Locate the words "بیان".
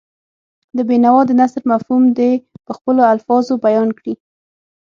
3.65-3.89